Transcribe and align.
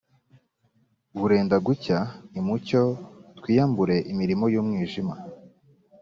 burenda 1.19 1.55
gucya, 1.65 1.97
nimucyo 2.31 2.81
twiyambure 3.37 3.95
imirimo 4.11 4.45
y’umwijima 4.53 5.15